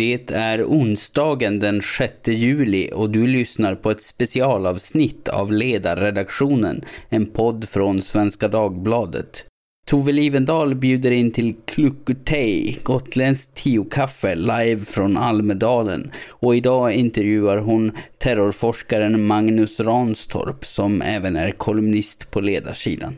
[0.00, 7.26] Det är onsdagen den 6 juli och du lyssnar på ett specialavsnitt av Ledarredaktionen, en
[7.26, 9.46] podd från Svenska Dagbladet.
[9.86, 17.92] Tove Livendal bjuder in till Klukkutei, gotländskt tiokaffe live från Almedalen och idag intervjuar hon
[18.18, 23.16] terrorforskaren Magnus Ranstorp som även är kolumnist på ledarsidan.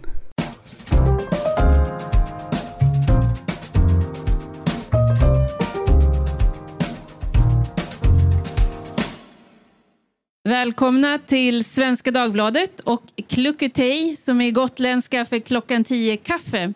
[10.53, 16.73] Välkomna till Svenska Dagbladet och Klukketej som är gotländska för klockan 10 kaffe.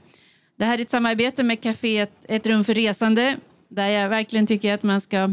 [0.59, 3.37] Det här är ett samarbete med kaféet Ett rum för resande
[3.69, 5.31] där jag verkligen tycker att man ska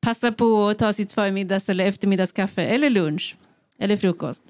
[0.00, 3.36] passa på att ta sitt förmiddags eller eftermiddagskaffe eller lunch
[3.78, 4.42] eller frukost.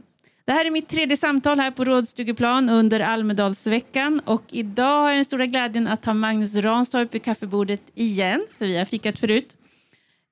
[0.44, 5.16] Det här är mitt tredje samtal här på Rådstugeplan under Almedalsveckan och idag har jag
[5.18, 9.56] den stora glädjen att ha Magnus Ranstorp vid kaffebordet igen, för vi har fikat förut.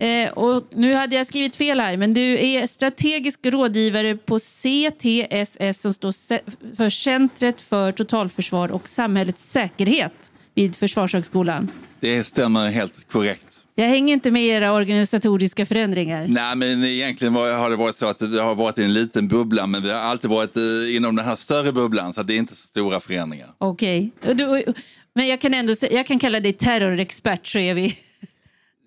[0.02, 5.80] Eh, och nu hade jag skrivit fel här, men du är strategisk rådgivare på CTSS
[5.80, 6.12] som står
[6.76, 11.70] för Centret för totalförsvar och samhällets säkerhet vid Försvarshögskolan.
[12.00, 13.60] Det stämmer helt korrekt.
[13.74, 16.26] Jag hänger inte med era organisatoriska förändringar.
[16.28, 19.82] Nej, men egentligen har det varit så att det har varit en liten bubbla, men
[19.82, 22.66] vi har alltid varit eh, inom den här större bubblan, så det är inte så
[22.66, 23.48] stora förändringar.
[23.58, 24.64] Okej, okay.
[25.14, 27.96] men jag kan ändå jag kan kalla dig terrorexpert så är vi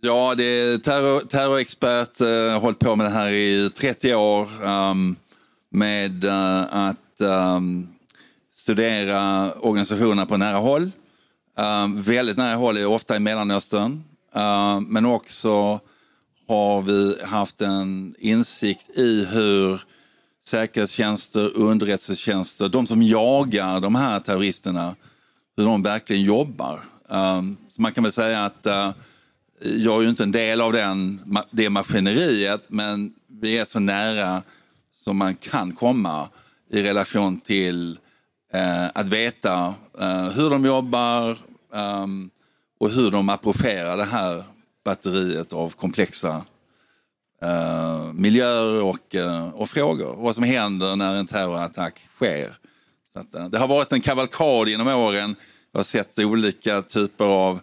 [0.02, 5.16] Ja, det är terror, terrorexpert, uh, hållit på med det här i 30 år um,
[5.70, 7.88] med uh, att um,
[8.54, 10.92] studera organisationerna på nära håll.
[11.56, 14.04] Um, väldigt nära håll, ofta i Mellanöstern.
[14.36, 15.80] Uh, men också
[16.48, 19.82] har vi haft en insikt i hur
[20.46, 24.96] säkerhetstjänster, underrättelsetjänster, de som jagar de här terroristerna,
[25.58, 26.82] hur de verkligen jobbar.
[27.08, 28.92] Um, så man kan väl säga att uh,
[29.62, 34.44] jag är ju inte en del av den, det maskineriet, men vi är så nära
[34.92, 36.30] som man kan komma
[36.70, 38.00] i relation till
[38.54, 41.30] eh, att veta eh, hur de jobbar
[41.74, 42.08] eh,
[42.80, 44.44] och hur de approcherar det här
[44.86, 46.46] batteriet av komplexa
[47.42, 50.16] eh, miljöer och, eh, och frågor.
[50.16, 52.58] Vad som händer när en terrorattack sker.
[53.14, 55.36] Så att, eh, det har varit en kavalkad genom åren.
[55.72, 57.60] Jag har sett olika typer av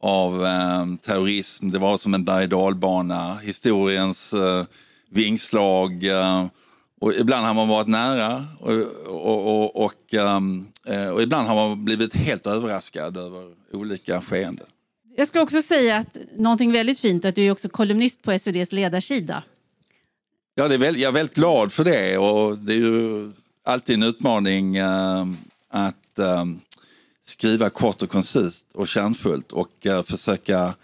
[0.00, 1.70] av eh, terrorism.
[1.70, 4.64] Det var som en berg dalbana, historiens eh,
[5.10, 6.04] vingslag.
[6.04, 6.46] Eh,
[7.00, 8.72] och ibland har man varit nära och,
[9.06, 10.66] och, och, och, um,
[11.14, 14.66] och ibland har man blivit helt överraskad över olika skeenden.
[15.16, 18.72] Jag ska också säga att någonting väldigt fint att du är också kolumnist på SVDs
[18.72, 19.42] ledarsida.
[20.54, 23.32] Ja, det är väl, jag är väldigt glad för det och det är ju
[23.64, 25.26] alltid en utmaning uh,
[25.70, 26.18] att
[27.28, 30.74] skriva kort och koncist och kärnfullt och uh, försöka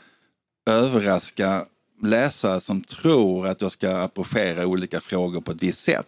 [0.66, 1.66] överraska
[2.02, 6.06] läsare som tror att jag ska approchera olika frågor på ett visst sätt.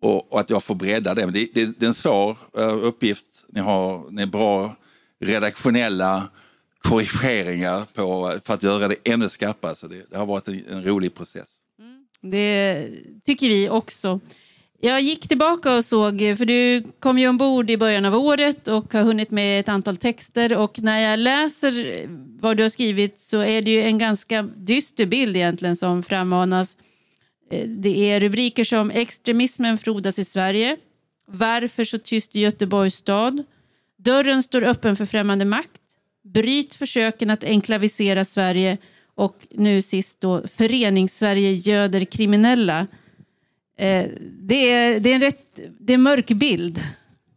[0.00, 1.26] Och, och att jag får bredda det.
[1.26, 3.44] Men det, det, det är en svår uh, uppgift.
[3.48, 4.76] Ni, har, ni är bra
[5.20, 6.28] redaktionella
[6.78, 9.74] korrigeringar på, för att göra det ännu skarpare.
[9.74, 11.56] Så det, det har varit en, en rolig process.
[11.78, 12.06] Mm.
[12.20, 12.88] Det
[13.24, 14.20] tycker vi också.
[14.82, 18.92] Jag gick tillbaka och såg, för du kom ju ombord i början av året och
[18.92, 22.04] har hunnit med ett antal texter och när jag läser
[22.40, 26.76] vad du har skrivit så är det ju en ganska dyster bild egentligen som frammanas.
[27.50, 30.76] Eh, det är rubriker som extremismen frodas i Sverige,
[31.26, 33.44] varför så tyst i Göteborgs stad,
[33.98, 35.80] dörren står öppen för främmande makt,
[36.24, 38.78] bryt försöken att enklavisera Sverige
[39.14, 42.86] och nu sist då Förenings-Sverige göder kriminella.
[43.80, 44.10] Eh,
[44.40, 46.80] det, är, det är en rätt det är en mörk bild.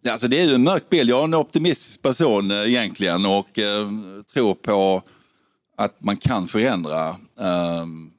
[0.10, 1.10] Alltså det är ju en mörk bild.
[1.10, 3.90] Jag är en optimistisk person eh, egentligen och eh,
[4.34, 5.04] tror på
[5.78, 8.12] att man kan förändra ehm,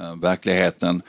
[0.00, 1.02] eh, verkligheten.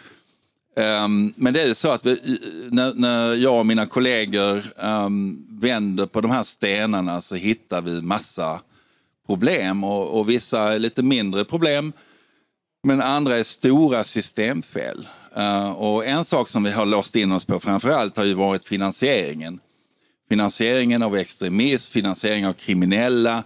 [0.77, 2.39] Eh, men det är ju så att vi,
[2.71, 8.01] när, när, jag och mina kollegor ehm, vänder på de här stenarna så hittar vi
[8.01, 8.59] massa
[9.27, 11.93] problem och, och vissa är lite mindre problem.
[12.83, 15.07] Men andra är stora systemfel.
[15.35, 18.65] Eh, och en sak som vi har låst in oss på framförallt har ju varit
[18.65, 19.59] finansieringen.
[20.29, 23.43] Finansieringen av extremism, finansiering av kriminella.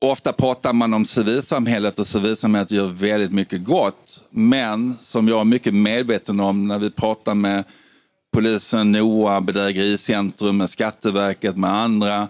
[0.00, 4.22] Ofta pratar man om civilsamhället och civilsamhället gör väldigt mycket gott.
[4.30, 7.64] Men som jag är mycket medveten om när vi pratar med
[8.32, 12.28] polisen, NOA, Bedrägericentrum, med Skatteverket, med andra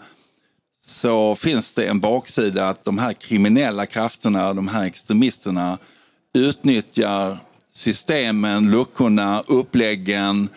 [0.82, 5.78] så finns det en baksida att de här kriminella krafterna, de här extremisterna
[6.34, 7.38] utnyttjar
[7.78, 10.48] systemen, luckorna, uppläggen,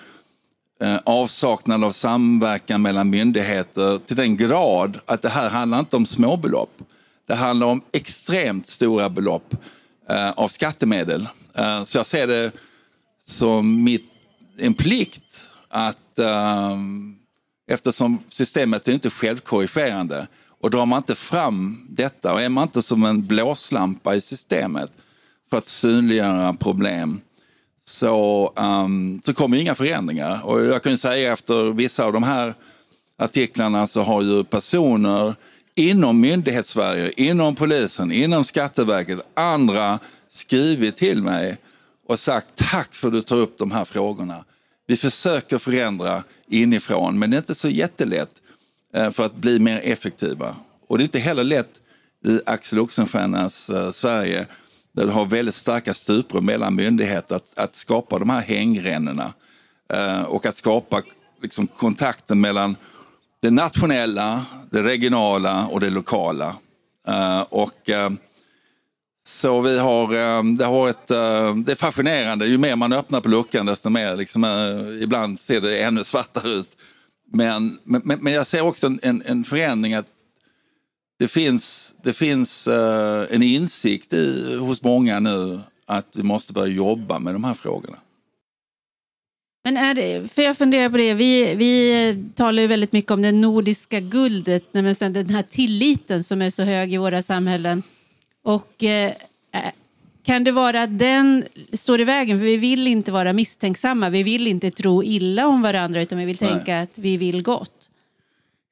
[0.82, 6.06] eh, avsaknad av samverkan mellan myndigheter till den grad att det här handlar inte om
[6.06, 6.82] småbelopp.
[7.28, 9.56] Det handlar om extremt stora belopp.
[10.12, 11.28] Eh, av skattemedel.
[11.54, 12.52] Eh, så jag ser det
[13.26, 14.06] som mitt,
[14.58, 16.78] en plikt att eh,
[17.68, 20.28] eftersom systemet är inte självkorrigerande
[20.62, 24.92] och drar man inte fram detta och är man inte som en blåslampa i systemet
[25.52, 27.22] för att synliggöra problem
[27.86, 30.42] så, um, så kommer inga förändringar.
[30.46, 32.54] Och jag kan säga efter vissa av de här
[33.18, 35.36] artiklarna så har ju personer
[35.76, 40.00] inom myndighetssverige, inom polisen, inom Skatteverket, andra
[40.30, 41.58] skrivit till mig
[42.08, 44.46] och sagt tack för att du tar upp de här frågorna.
[44.88, 48.34] Vi försöker förändra inifrån men det är inte så jättelätt
[48.94, 50.56] eh, för att bli mer effektiva.
[50.88, 51.72] Och det är inte heller lätt
[52.26, 54.48] i Axel Oxenstiernas eh, Sverige
[54.94, 59.34] där du har väldigt starka stuprör mellan myndigheter att, att skapa de här hängrännorna
[59.94, 61.02] eh, och att skapa
[61.42, 62.76] liksom, kontakten mellan
[63.42, 66.56] det nationella, det regionala och det lokala.
[67.08, 68.10] Eh, och eh,
[69.24, 73.22] så vi har, eh, det har ett, eh, det är fascinerande, ju mer man öppnar
[73.22, 74.46] på luckan desto mer, liksom,
[75.02, 76.70] ibland ser det ännu svartare ut.
[77.34, 80.08] Men, men, men jag ser också en, en förändring att
[81.22, 86.74] det finns, det finns uh, en insikt i, hos många nu att vi måste börja
[86.74, 87.98] jobba med de här frågorna.
[89.64, 93.22] Men är det, för jag funderar på det, vi, vi talar ju väldigt mycket om
[93.22, 94.86] det nordiska guldet, den
[95.30, 97.84] här tilliten som är så hög i våra samhällen.
[98.44, 99.14] Och eh,
[100.24, 102.40] kan det vara att den står i vägen?
[102.40, 106.26] För vi vill inte vara misstänksamma, vi vill inte tro illa om varandra utan vi
[106.26, 106.84] vill tänka Nej.
[106.84, 107.81] att vi vill gott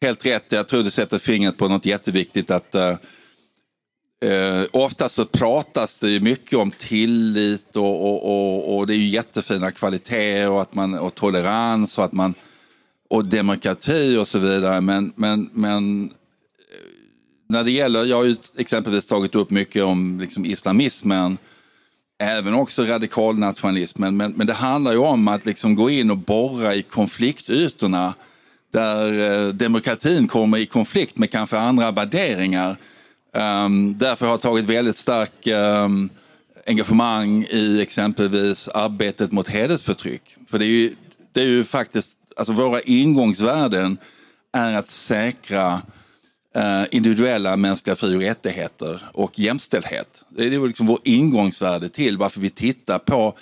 [0.02, 0.52] helt rätt.
[0.52, 2.52] Jag tror du sätter fingret på något jätteviktigt.
[2.52, 2.98] att eh,
[4.22, 9.08] eh Ofta så pratas det mycket om tillit och, och, och, och, det är ju
[9.08, 12.34] jättefina kvaliteter och, att man, och tolerans och, att man,
[13.10, 14.82] och demokrati och så vidare.
[14.82, 16.12] Men, men, men eh,
[17.50, 21.38] när det gäller, jag har ju exempelvis tagit upp mycket om liksom islamismen,
[22.22, 26.76] även också radikalnationalismen, men, men det handlar ju om att liksom gå in och borra
[26.76, 28.14] i konfliktytorna
[28.72, 32.78] där eh, demokratin kommer i konflikt med kanske andra värderingar.
[33.34, 36.10] Um, därför har jag tagit väldigt stark um,
[36.68, 40.36] engagemang i exempelvis arbetet mot hedersförtryck.
[40.50, 40.96] För det är ju,
[41.34, 43.98] det är ju faktiskt, alltså våra ingångsvärden
[44.54, 45.82] är att säkra
[46.58, 50.24] uh, individuella mänskliga fri och rättigheter och jämställdhet.
[50.30, 53.38] Det är liksom vår ingångsvärde till varför vi tittar på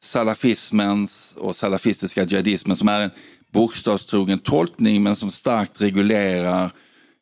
[0.00, 3.10] salafismens och salafistiska jihadismen som är en
[3.52, 6.70] bokstavstrogen tolkning men som starkt reglerar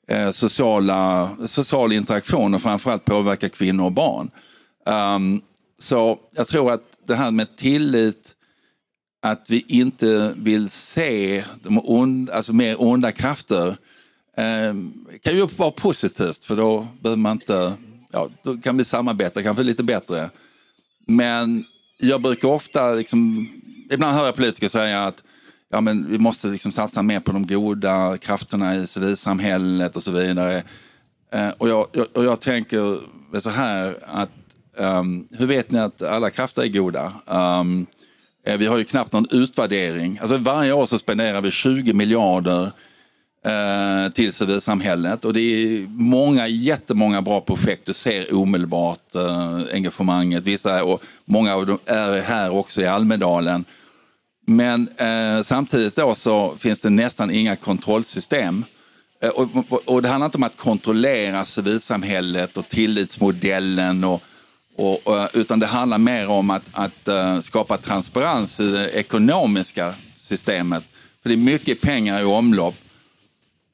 [0.08, 4.30] eh, sociala, social interaktion och framförallt påverkar kvinnor och barn.
[5.16, 5.40] Um,
[5.78, 8.32] så jag tror att det här med tillit,
[9.22, 13.76] att vi inte vill se de onda, alltså mer onda krafter
[14.36, 14.74] eh,
[15.22, 17.72] kan ju vara positivt för då behöver man inte,
[18.12, 20.30] ja, då kan vi samarbeta kanske lite bättre.
[21.06, 21.64] Men
[21.98, 23.48] jag brukar ofta, liksom,
[23.90, 25.22] ibland hör jag politiker säga att
[25.76, 30.10] ja, men vi måste liksom satsa mer på de goda krafterna i civilsamhället och så
[30.10, 30.62] vidare.
[31.32, 33.00] Eh, och, jag, jag, och jag tänker
[33.40, 34.30] så här att
[34.76, 37.12] um, hur vet ni att alla krafter är goda?
[37.26, 37.86] Um,
[38.58, 40.18] vi har ju knappt någon utvärdering.
[40.22, 42.70] Alltså varje år så spenderar vi 20 miljarder
[43.46, 47.86] eh, till civilsamhället och det är många, jättemånga bra projekt.
[47.86, 50.44] Du ser omedelbart eh, engagemanget.
[50.44, 53.64] Vissa och många av dem är här också i Almedalen.
[54.48, 58.64] Men eh, samtidigt då så finns det nästan inga kontrollsystem.
[59.22, 59.48] Eh, och,
[59.84, 64.22] och, det handlar inte om att kontrollera civilsamhället och tillitsmodellen och,
[64.76, 69.94] och, och utan det handlar mer om att, att uh, skapa transparens i det ekonomiska
[70.18, 70.84] systemet.
[71.22, 72.74] För det är mycket pengar i omlopp.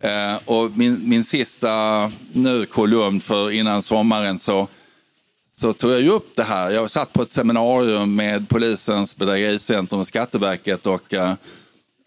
[0.04, 4.68] Uh, och min, min sista nu kolumn för innan sommaren så
[5.62, 6.70] så tog jag ju upp det här.
[6.70, 11.32] Jag satt på ett seminarium med polisens bedrägericentrum och Skatteverket och uh,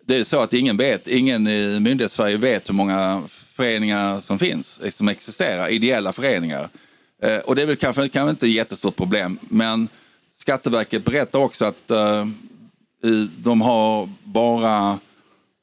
[0.06, 4.96] det är så att ingen vet, ingen i myndighetssverige vet hur många föreningar som finns,
[4.96, 6.70] som existerar, ideella föreningar.
[7.26, 9.88] Uh, och det är väl kanske, kanske inte ett jättestort problem, men
[10.34, 12.28] Skatteverket berättar också att uh,
[13.12, 15.00] i, de har bara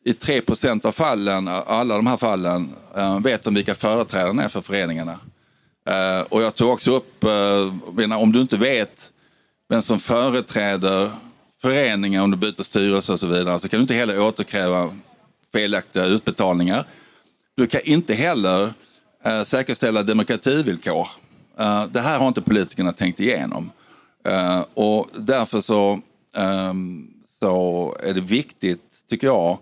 [0.04, 2.74] i 3% av fallen, alla de här fallen,
[3.22, 5.18] vet de vilka företrädarna är för föreningarna.
[5.90, 9.12] Uh, och jag tog också upp, uh, om du inte vet
[9.68, 11.10] vem som företräder
[11.62, 14.90] föreningar om du byter styrelse och så vidare så kan du inte heller återkräva
[15.52, 16.84] felaktiga utbetalningar.
[17.56, 18.74] Du kan inte heller
[19.26, 21.08] uh, säkerställa demokrativillkor.
[21.60, 23.70] Uh, det här har inte politikerna tänkt igenom.
[24.74, 26.00] Och därför så,
[26.36, 27.10] um,
[27.40, 29.58] så är det viktigt, tycker jag,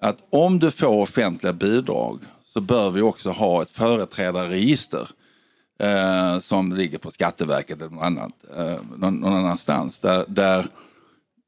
[0.00, 5.08] att om du får offentliga bidrag så bör vi också ha ett företrädarregister
[5.82, 9.98] eh, som ligger på Skatteverket eller någon, annat, eh, någon, någon annanstans.
[9.98, 10.66] Där, där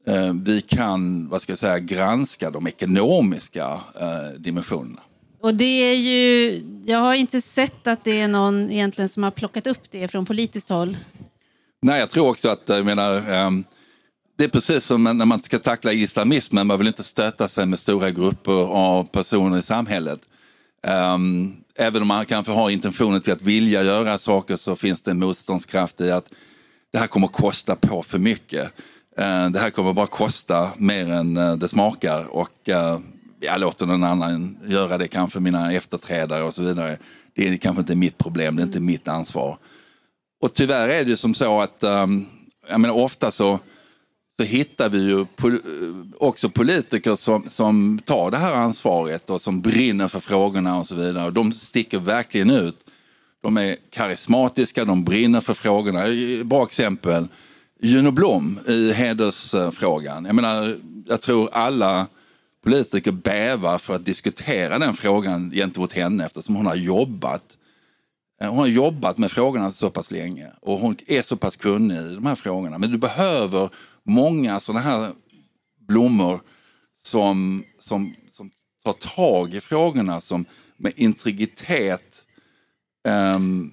[0.06, 5.00] eh, vi kan vad ska jag säga, granska de ekonomiska eh, dimensionerna.
[5.40, 9.30] Och det är ju, jag har inte sett att det är någon egentligen som har
[9.30, 10.96] plockat upp det från politiskt håll.
[11.82, 13.64] Nej, jag tror också att, jag menar, um,
[14.36, 17.78] det är precis som när man ska tackla islamismen, man vill inte stöta sig med
[17.78, 20.20] stora grupper av personer i samhället.
[21.78, 25.18] Även om man kanske har intentionen till att vilja göra saker så finns det en
[25.18, 26.30] motståndskraft i att
[26.92, 28.72] det här kommer att kosta på för mycket.
[29.18, 32.98] Eh, det här kommer bara kosta mer än eh, det smakar och eh,
[33.40, 36.98] jag låter någon annan göra det, kanske mina efterträdare och så vidare.
[37.34, 39.58] Det är kanske inte mitt problem, det är inte mitt ansvar.
[40.42, 41.82] Och tyvärr är det som så att,
[42.68, 43.58] jag menar ofta så,
[44.36, 45.60] så hittar vi ju pol
[46.18, 50.94] också politiker som, som tar det här ansvaret och som brinner för frågorna och så
[50.94, 51.26] vidare.
[51.26, 52.86] Och de sticker verkligen ut.
[53.42, 56.04] De är karismatiska, de brinner för frågorna.
[56.44, 57.28] Bra exempel,
[57.80, 60.24] Juno Blom i hedersfrågan.
[60.24, 60.76] Jag menar,
[61.06, 62.06] jag tror alla
[62.64, 67.58] politiker bävar för att diskutera den frågan gentemot henne eftersom hon har jobbat
[68.40, 71.96] eh, hon har jobbat med frågorna så pass länge och hon är så pass kunnig
[71.96, 72.78] i de här frågorna.
[72.78, 73.68] Men du behöver
[74.04, 75.12] många sådana här
[75.88, 76.40] blommor
[76.96, 78.50] som, som, som
[78.84, 80.44] tar tag i frågorna, som
[80.76, 82.24] med integritet
[83.08, 83.72] um,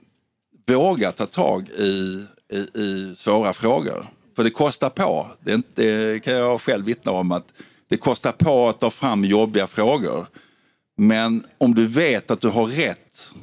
[0.68, 4.06] vågar ta tag i, i, i, svåra frågor.
[4.36, 5.28] För det kostar på.
[5.40, 7.54] Det, inte, det kan jag själv vittna om att
[7.88, 10.28] det kostar på att ta fram jobbiga frågor.
[10.98, 13.34] Men om du vet att du har rätt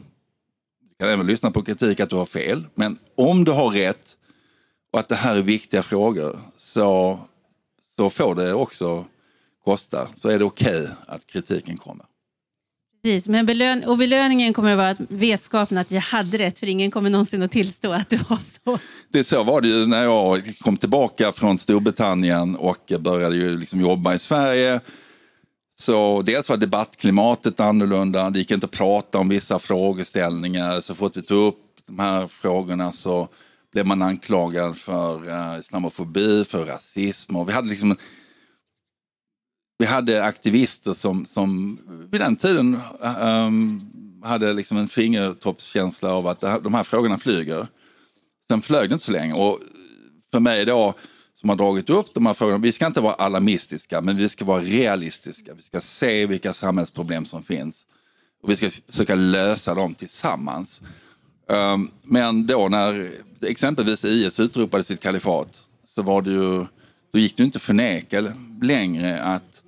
[0.98, 2.66] kan även lyssna på kritik att du har fel.
[2.74, 4.16] Men om du har rätt
[4.92, 7.18] och att det här är viktiga frågor så,
[7.96, 9.04] så får det också
[9.64, 10.08] kosta.
[10.14, 12.06] Så är det okej okay att kritiken kommer.
[13.02, 16.66] Precis, men belön och belöningen kommer att vara att vetskapen att jag hade rätt, för
[16.66, 18.78] ingen kommer någonsin att tillstå att det var så.
[19.08, 23.80] Det så var det ju när jag kom tillbaka från Storbritannien och började ju liksom
[23.80, 24.80] jobba i Sverige.
[25.74, 30.80] Så dels var debattklimatet annorlunda, det gick inte att prata om vissa frågeställningar.
[30.80, 33.28] Så fort vi tog upp de här frågorna så
[33.72, 37.36] blev man anklagad för uh, islamofobi, för rasism.
[37.36, 37.96] Och vi hade liksom
[39.78, 41.78] vi hade aktivister som, som
[42.10, 42.80] vid den tiden
[43.22, 43.90] um,
[44.24, 47.66] hade liksom en fingertoppskänsla av att de här frågorna flyger.
[48.48, 49.60] Sen flög det inte så länge och
[50.32, 50.94] för mig då
[51.40, 52.58] som har dragit upp de här frågorna.
[52.58, 55.54] Vi ska inte vara alarmistiska, men vi ska vara realistiska.
[55.54, 57.86] Vi ska se vilka samhällsproblem som finns
[58.42, 60.82] och vi ska försöka lösa dem tillsammans.
[61.48, 63.10] Ehm, men då när
[63.42, 65.62] exempelvis IS utropade sitt kalifat
[65.94, 66.66] så var det ju,
[67.12, 69.62] då gick det inte förneka längre att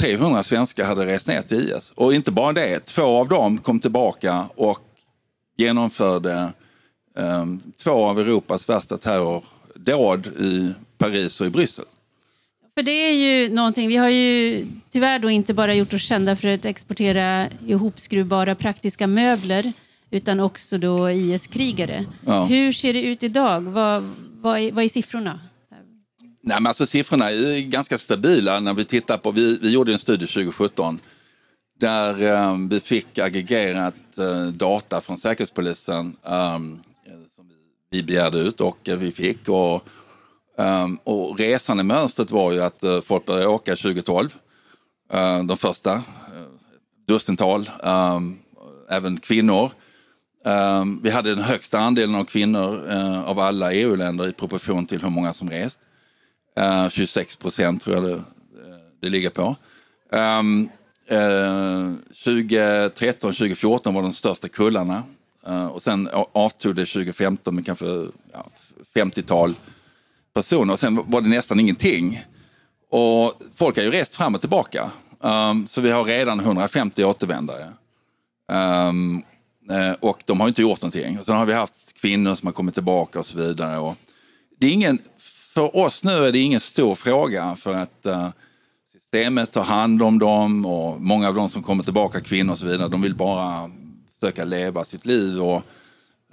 [0.00, 1.92] 300 svenskar hade rest ner till IS.
[1.94, 4.80] Och inte bara det, två av dem kom tillbaka och
[5.56, 6.52] genomförde
[7.14, 11.84] um, två av Europas värsta terrordåd i Paris och i Bryssel.
[12.74, 16.36] För det är ju någonting, vi har ju tyvärr då inte bara gjort oss kända
[16.36, 19.72] för att exportera ihopskruvbara praktiska möbler
[20.10, 22.04] utan också då IS-krigare.
[22.26, 22.44] Ja.
[22.44, 23.60] Hur ser det ut idag?
[23.60, 24.02] Vad,
[24.40, 25.40] vad, är, vad är siffrorna?
[26.42, 29.98] Nej, men alltså, siffrorna är ganska stabila när vi tittar på, vi, vi gjorde en
[29.98, 30.98] studie 2017
[31.80, 36.80] där um, vi fick aggregerat uh, data från Säkerhetspolisen um,
[37.90, 39.48] vi begärde ut och vi fick.
[39.48, 39.84] Och,
[40.56, 44.34] um, och resandemönstret var ju att uh, folk började åka 2012.
[45.14, 46.02] Uh, de första, uh,
[47.06, 48.38] dussintal, um,
[48.88, 49.70] även kvinnor.
[50.44, 55.02] Um, vi hade den högsta andelen av kvinnor uh, av alla EU-länder i proportion till
[55.02, 55.78] hur många som rest.
[56.56, 58.22] Ehm, uh, 26 procent tror jag det, eh,
[59.00, 59.56] det ligger på.
[60.10, 60.68] Um,
[61.12, 61.94] uh,
[62.24, 65.02] 2013, 2014 var de största kullarna
[65.46, 67.86] eh, och sen avtog det 2015 med kanske
[68.32, 68.46] ja,
[68.94, 69.54] 50-tal
[70.34, 72.24] personer och sen var det nästan ingenting.
[72.90, 74.90] Och folk har ju rest fram och tillbaka.
[75.20, 77.72] Um, så vi har redan 150 återvändare.
[78.88, 79.22] Um,
[79.70, 81.18] Eh, och de har inte gjort någonting.
[81.18, 83.78] Och sen har vi haft kvinnor som har kommit tillbaka och så vidare.
[83.78, 83.96] Och
[84.58, 84.98] det är ingen,
[85.54, 88.28] för oss nu är det ingen stor fråga för att eh,
[88.92, 92.66] systemet tar hand om dem och många av de som kommer tillbaka, kvinnor och så
[92.66, 93.70] vidare, de vill bara
[94.20, 95.42] försöka leva sitt liv.
[95.42, 95.62] Och,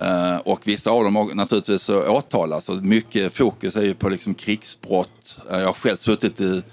[0.02, 2.70] eh, och vissa av dem naturligtvis åtalas.
[2.70, 5.40] Och mycket fokus är ju på liksom krigsbrott.
[5.50, 6.64] Jag har själv suttit i,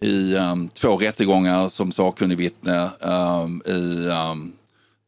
[0.00, 4.52] i um, två rättegångar som sakkunnig vittne um, i um,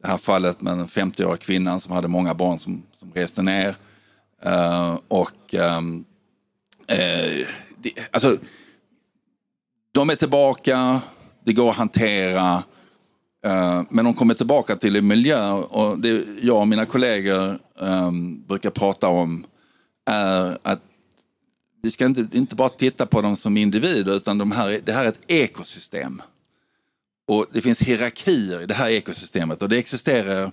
[0.01, 3.75] det här fallet med den 50-åriga kvinnan som hade många barn som, som reste ner.
[4.45, 6.05] Uh, och ehm,
[6.87, 8.37] eh, um, uh, de, alltså,
[9.91, 11.01] de är tillbaka,
[11.43, 12.63] det går att hantera
[13.45, 18.43] eh, men de kommer tillbaka till en miljö och det jag och mina kollegor um,
[18.47, 19.45] brukar prata om
[20.05, 20.81] är att
[21.81, 25.03] vi ska inte, inte bara titta på dem som individer utan de här, det här
[25.03, 26.21] är ett ekosystem.
[27.27, 30.51] Och det finns hierarkier i det här ekosystemet och det existerar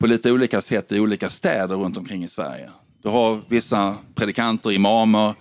[0.00, 2.70] på lite olika sätt i olika städer runt omkring i Sverige.
[3.02, 5.34] Du har vissa predikanter, imamer,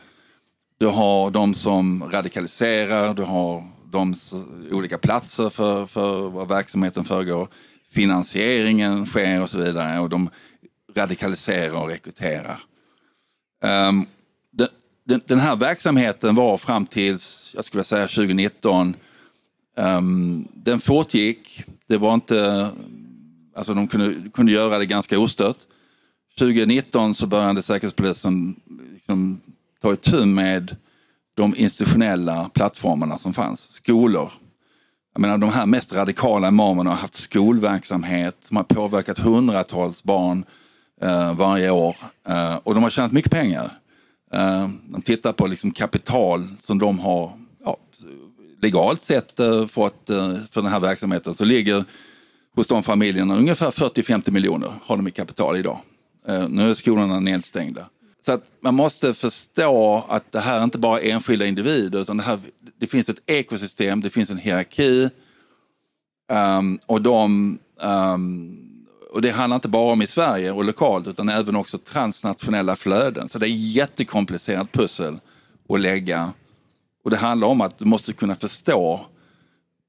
[0.78, 4.16] du har de som radikaliserar, du har de
[4.72, 7.48] olika platser för, för vad verksamheten föregår.
[7.92, 10.30] Finansieringen sker och så vidare och de
[10.96, 12.60] radikaliserar och rekryterar.
[13.64, 14.06] Um,
[15.04, 18.96] den, den, här verksamheten var fram tills, jag skulle säga 2019,
[19.78, 21.64] um, den fortgick.
[21.88, 22.70] Det var inte,
[23.56, 25.58] alltså de kunde, kunde göra det ganska ostört.
[26.40, 28.56] 2019 så började Säkerhetspolisen
[28.94, 29.42] liksom
[29.82, 30.76] ta itu med
[31.36, 33.74] de institutionella plattformarna som fanns.
[33.74, 34.32] Skolor.
[35.14, 40.46] Jag menar, de här mest radikala imamerna har haft skolverksamhet som har påverkat hundratals barn
[41.02, 41.96] eh, varje år.
[42.28, 43.80] Eh, och de har tjänat mycket pengar.
[44.34, 47.32] Eh, de tittar på liksom kapital som de har
[48.62, 51.34] legalt sett eh, fått eh, för den här verksamheten.
[51.34, 51.86] Så ligger
[52.56, 55.80] hos de familjerna ungefär 40-50 miljoner har de i kapital idag.
[56.28, 57.90] Eh, nu är skolorna nedstängda.
[58.26, 62.18] Så att man måste förstå att det här är inte bara är enskilda individer utan
[62.18, 62.40] det, här,
[62.80, 65.10] det finns ett ekosystem, det finns en hierarki.
[66.32, 68.58] Um, och, de, um,
[69.12, 73.30] och det handlar inte bara om i Sverige och lokalt utan även också transnationella flöden.
[73.30, 75.20] Så det är ett jättekomplicerat pussel
[75.70, 76.34] att lägga.
[77.08, 79.06] Och det handlar om att du måste kunna förstå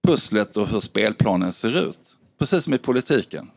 [0.07, 2.17] pusslet och hur spelplanen ser ut.
[2.39, 3.51] Precis som i politiken.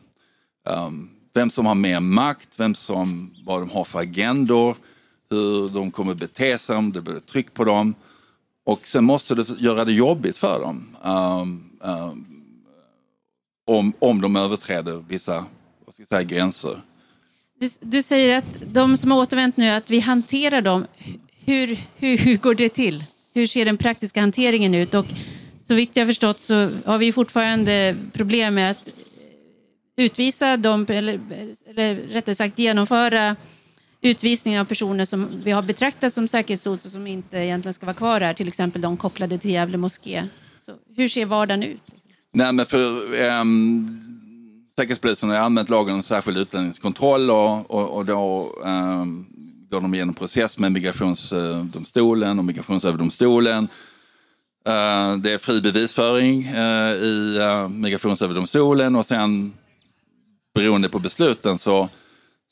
[0.68, 4.76] Um, vem som har mer makt, vem som, vad de har för agendor,
[5.30, 7.94] hur de kommer bete sig om det blir tryck på dem.
[8.64, 10.96] Och sen måste du göra det jobbigt för dem.
[11.02, 12.44] Um, um,
[13.66, 15.44] om, om de överträder vissa
[15.84, 16.82] vad ska jag säga, gränser.
[17.60, 20.86] Du, du, säger att de som har återvänt nu, att vi hanterar dem.
[21.44, 23.04] Hur, hur, hur går det till?
[23.34, 24.94] Hur ser den praktiska hanteringen ut?
[24.94, 25.06] Och
[25.68, 31.20] så vitt jag förstått så har vi fortfarande problem med att eh, utvisa dem, eller,
[31.68, 33.36] eller rättare sagt genomföra
[34.00, 37.96] utvisningar av personer som vi har betraktat som säkerhetshot och som inte egentligen ska vara
[37.96, 40.28] kvar här, till exempel de kopplade till Gävle moské.
[40.60, 41.80] Så hur ser vardagen ut?
[42.32, 42.80] Nej, men för,
[43.40, 44.12] um,
[44.76, 49.26] Säkerhetspolisen har använt lagen om särskild utlänningskontroll och, och, och då um,
[49.72, 53.68] går de igenom process med migrationsdomstolen eh, och migrationsöverdomstolen.
[54.66, 57.38] Eh, det är fri bevisföring eh, i
[57.70, 59.52] migrationsöverdomstolen och sen
[60.54, 61.88] beroende på besluten så,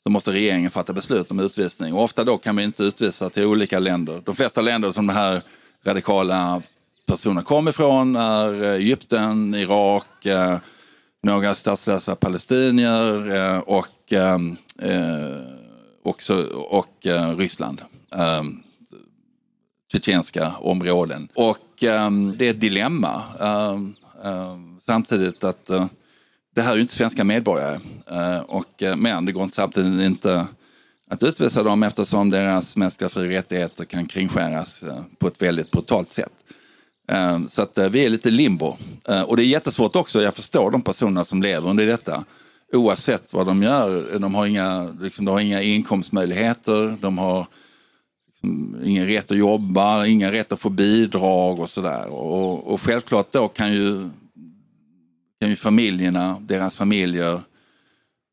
[0.03, 1.93] så måste regeringen fatta beslut om utvisning.
[1.93, 4.21] Och ofta då kan vi inte utvisa till olika länder.
[4.25, 5.41] De flesta länder som de här
[5.85, 6.61] radikala
[7.07, 10.27] personerna kom ifrån är Egypten, Irak,
[11.23, 14.13] några statslösa palestinier och,
[16.03, 17.81] också, och eh, Ryssland.
[18.15, 18.43] Eh,
[19.91, 21.27] tjetjenska områden.
[21.33, 23.23] Och eh, det är ett dilemma.
[23.39, 25.85] Ehm, ehm, samtidigt att eh,
[26.55, 27.79] det här är ju inte svenska medborgare.
[28.07, 30.47] Eh, och, eh, men det går inte samtidigt inte
[31.09, 34.83] att utvisa dem eftersom deras mänskliga fri och rättigheter kan kringskäras
[35.19, 36.33] på ett väldigt brutalt sätt.
[37.07, 38.77] Ehm, så att vi är lite limbo.
[39.25, 42.23] Och det är jättesvårt också, jag förstår de personerna som lever under detta.
[42.73, 47.47] Oavsett vad de gör, de har inga, liksom, de har inga inkomstmöjligheter, de har
[48.27, 52.07] liksom, ingen rätt att jobba, ingen rätt att få bidrag och sådär.
[52.07, 54.09] Och, och självklart då kan ju
[55.41, 57.41] kan ju familjerna, deras familjer,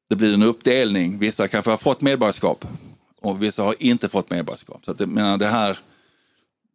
[0.08, 1.18] det blir en uppdelning.
[1.18, 2.64] Vissa kanske har fått medborgarskap
[3.20, 4.84] och vissa har inte fått medborgarskap.
[4.84, 5.78] Så att det, menar, det här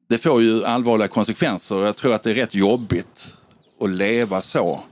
[0.07, 3.37] det får ju allvarliga konsekvenser och jag tror att det är rätt jobbigt
[3.79, 4.83] att leva så.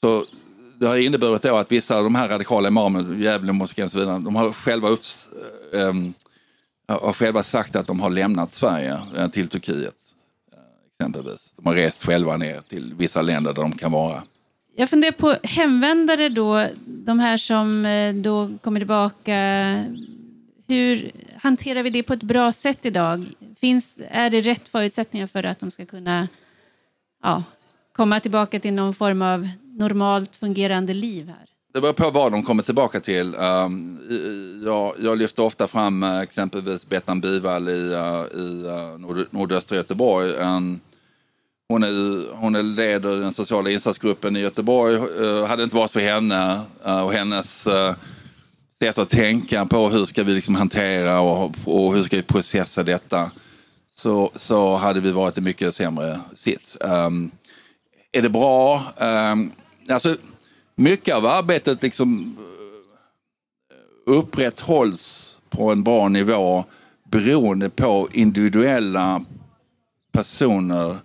[0.00, 0.24] Så
[0.82, 3.98] det har inneburit då att vissa av de här radikala imamerna, Gävle moskén och så
[3.98, 5.00] vidare, de har själva, upp,
[5.74, 6.14] ähm,
[6.88, 9.94] har själva sagt att de har lämnat Sverige äh, till Turkiet.
[10.52, 10.58] Äh,
[10.92, 11.52] exempelvis.
[11.56, 14.22] De har rest själva ner till vissa länder där de kan vara.
[14.76, 19.36] Jag funderar på hemvändare då, de här som eh, då kommer tillbaka.
[20.66, 23.26] Hur hanterar vi det på ett bra sätt idag?
[23.60, 26.28] Finns, är det rätt förutsättningar för att de ska kunna
[27.22, 27.42] ja,
[27.92, 31.46] komma tillbaka till någon form av normalt fungerande liv här?
[31.74, 33.34] Det beror på vad de kommer tillbaka till.
[33.34, 34.00] Um,
[34.64, 39.76] jag, jag lyfter ofta fram eh, exempelvis Bettan Bivall i, uh, i eh, nord, nordöstra
[39.76, 40.34] Göteborg.
[40.36, 40.80] En,
[41.68, 44.94] hon, är, hon är leder den sociala insatsgruppen i Göteborg.
[44.94, 47.92] Uh, hade det inte varit för henne uh, och hennes uh,
[48.78, 52.82] sätt att tänka på hur ska vi liksom hantera och, och hur ska vi processa
[52.82, 53.30] detta
[53.94, 56.78] så, så hade vi varit i mycket sämre sits.
[56.80, 57.30] Um,
[58.12, 58.82] är det bra?
[59.00, 59.52] Um,
[59.94, 60.16] alltså,
[60.74, 66.64] mycket av arbetet liksom eh, upprätthålls på en bra nivå
[67.10, 69.24] beroende på individuella
[70.12, 70.96] personer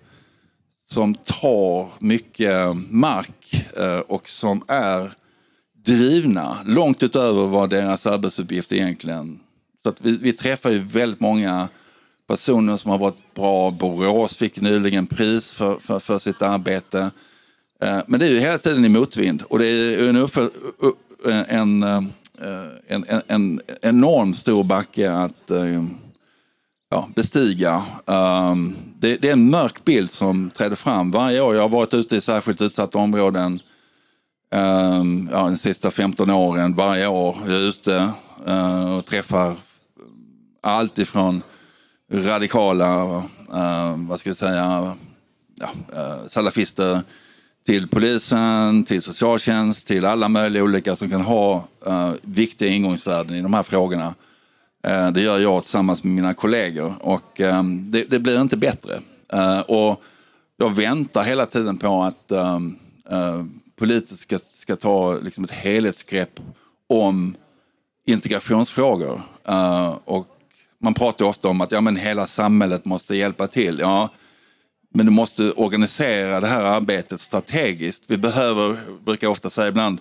[0.90, 5.12] som tar mycket mark eh, och som är
[5.86, 9.40] drivna långt utöver vad deras arbetsuppgift egentligen.
[9.84, 11.68] Så att vi, vi träffar ju väldigt många
[12.28, 13.72] personer som har varit bra.
[13.72, 17.12] Borås fick nyligen pris för, för, för sitt arbete.
[17.82, 21.84] Eh, men det är ju hela tiden i motvind och det är en, eh, en,
[21.84, 22.04] eh,
[22.88, 25.52] en, en, en enorm stor backe att
[26.90, 27.86] ja, bestiga.
[28.06, 31.56] Ehm, det, det, är en mörk bild som träder fram varje år.
[31.56, 33.60] Jag har varit ute i särskilt utsatta områden
[34.52, 36.76] ehm, ja, de sista 15 åren.
[36.76, 38.12] Varje år jag är ute
[38.98, 39.56] och träffar
[40.62, 41.42] allt ifrån
[42.12, 43.24] radikala,
[43.96, 44.96] vad ska jag säga,
[45.60, 45.70] ja,
[46.28, 47.04] salafister
[47.68, 53.42] till polisen, till socialtjänst, till alla möjliga olika som kan ha uh, viktiga ingångsvärden i
[53.42, 54.14] de här frågorna.
[54.88, 58.94] Uh, det gör jag tillsammans med mina kollegor och um, det, det, blir inte bättre.
[59.34, 60.04] Uh, och
[60.58, 62.80] jag väntar hela tiden på att um,
[63.76, 66.40] politiker ska, ska, ta liksom, ett helhetsgrepp
[66.90, 67.36] om
[68.06, 69.22] integrationsfrågor.
[70.06, 70.28] och
[70.80, 73.80] man pratar ofta om att ja, men hela samhället måste hjälpa till.
[73.80, 74.10] Ja,
[74.94, 78.04] men du måste organisera det här arbetet strategiskt.
[78.08, 80.00] Vi behöver, brukar jag ofta säga ibland,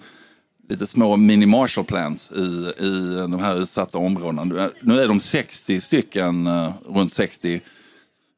[0.68, 4.70] lite små mini Marshall plans i, i de här utsatta områdena.
[4.80, 7.60] Nu är de 60 stycken, eh, runt 60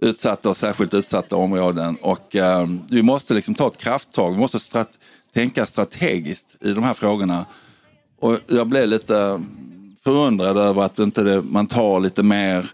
[0.01, 1.97] utsatta och särskilt utsatta områden.
[1.97, 4.99] Och eh, vi måste liksom ta ett krafttag, vi måste strat
[5.35, 7.47] tänka strategiskt i de här frågorna.
[8.21, 9.43] Och jag blev lite
[10.05, 12.71] förundrad över att inte det, man tar lite mer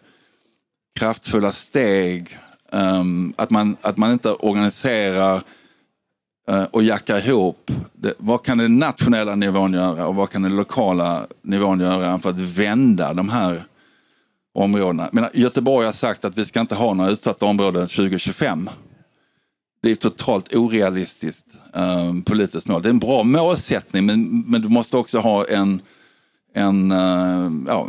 [0.99, 2.39] kraftfulla steg
[2.75, 5.43] Um, att, man, att man inte organiserar
[6.51, 7.71] uh, och jackar ihop.
[7.93, 12.31] Det, vad kan den nationella nivån göra och vad kan den lokala nivån göra för
[12.31, 13.65] att vända de här
[14.55, 15.09] områdena?
[15.13, 18.71] Men Göteborg har sagt att vi ska inte ha några utsatta områden 2025.
[19.83, 22.83] Det är totalt orealistiskt um, politiskt mål.
[22.83, 25.81] Det är en bra målsättning men, men du måste också ha en
[26.55, 27.89] en eh, ja,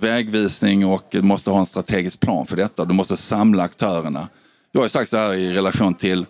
[0.00, 2.84] vägvisning och du måste ha en strategisk plan för detta.
[2.84, 4.28] Du måste samla aktörerna.
[4.72, 6.26] Jag har sagt det här i relation till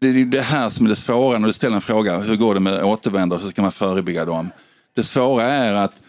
[0.00, 2.18] det är det här som är det svåra när du ställer en fråga.
[2.18, 3.40] Hur går det med återvändare?
[3.42, 4.50] Hur ska man förebygga dem?
[4.94, 6.02] Det svåra är att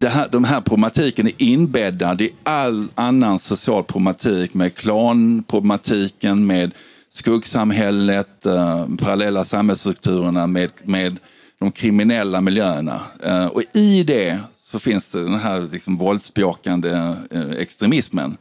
[0.00, 6.74] det här, de här problematiken är inbäddad i all annan social problematik med klanproblematiken, med
[7.10, 11.18] skuggsamhället, eh, parallella samhällsstrukturerna, med, med
[11.58, 13.00] de kriminella miljöerna.
[13.22, 16.90] Eh, och i det så finns det den här liksom våldsbejakande
[17.30, 18.36] eh, extremismen.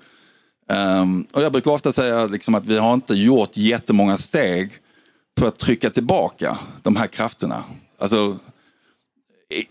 [0.70, 4.72] Ehm, och jag brukar ofta säga liksom att vi har inte gjort jättemånga steg
[5.40, 7.64] för att trycka tillbaka de här krafterna.
[8.00, 8.38] Alltså,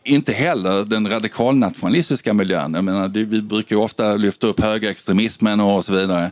[0.04, 2.74] inte heller den radikalnationalistiska miljön.
[2.74, 6.30] Jag menar, vi brukar ofta lyfta upp högerextremismen och så vidare.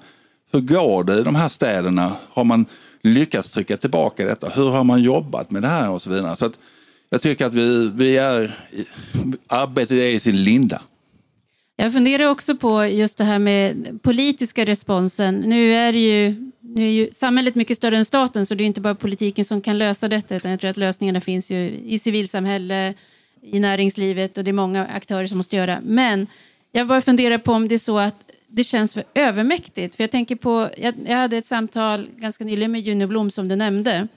[0.53, 2.17] Hur går det i de här städerna?
[2.33, 2.67] Har man
[3.03, 4.49] lyckats trycka tillbaka detta?
[4.49, 6.37] Hur har man jobbat med det här och så vidare?
[6.37, 6.59] Så att,
[7.15, 8.59] jag tycker att vi, vi är,
[9.47, 10.83] arbetet är i sin linda.
[11.77, 15.35] Jag funderar också på just det här med politiska responsen.
[15.35, 18.81] Nu är, ju, nu är ju samhället mycket större än staten så det är inte
[18.81, 22.95] bara politiken som kan lösa detta utan jag tror att lösningarna finns ju i civilsamhälle,
[23.43, 25.81] i näringslivet och det är många aktörer som måste göra.
[25.85, 26.27] Men
[26.73, 29.97] jag bara funderar på om det är så att det känns för övermäktigt.
[29.97, 33.49] För jag tänker på, jag, jag hade ett samtal ganska nyligen med Juno Blom som
[33.49, 34.09] du nämnde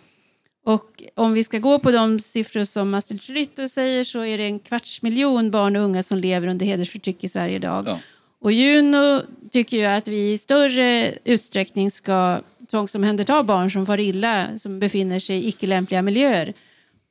[0.67, 4.43] och om vi ska gå på de siffror som Astrid Schlytter säger så är det
[4.43, 7.83] en kvarts miljon barn och unga som lever under hedersförtryck i Sverige idag.
[7.87, 7.99] Ja.
[8.39, 12.39] Och Juno tycker ju att vi i större utsträckning ska
[12.71, 16.53] tvångsomhänderta barn som far illa, som befinner sig i icke lämpliga miljöer.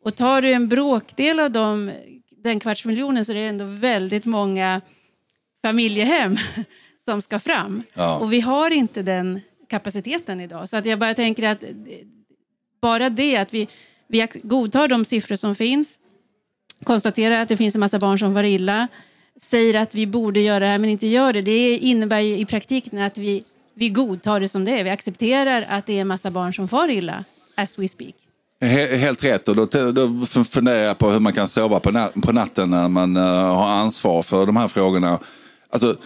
[0.05, 1.93] Och tar du en bråkdel av dem,
[2.31, 4.81] den kvarts miljonen så är det ändå väldigt många
[5.63, 6.37] familjehem
[7.05, 7.83] som ska fram.
[7.95, 8.19] Ja.
[8.19, 10.69] Och vi har inte den kapaciteten idag.
[10.69, 11.65] Så att jag bara tänker att
[12.87, 13.69] bara det att vi,
[14.09, 15.99] vi godtar de siffror som finns,
[16.85, 18.89] konstaterar att det finns en massa barn som var illa,
[19.41, 21.43] säger att vi borde göra det här men inte gör det.
[21.43, 23.43] Det innebär i praktiken att vi,
[23.75, 24.85] vi godtar det som det är.
[24.85, 28.15] Vi accepterar att det är en massa barn som far illa as we speak.
[28.61, 32.89] Helt rätt och då, då funderar jag på hur man kan sova på, natten när
[32.89, 33.23] man uh,
[33.55, 35.19] har ansvar för de här frågorna.
[35.71, 35.97] Alltså,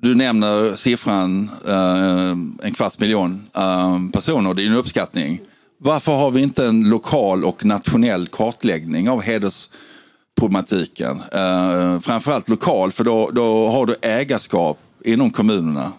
[0.00, 5.40] du nämner siffran uh, en kvarts miljon uh, personer, det är en uppskattning.
[5.82, 11.22] Varför har vi inte en lokal och nationell kartläggning av hedersproblematiken?
[11.32, 15.92] Eh, framförallt lokal, för då, då har du ägarskap inom kommunerna.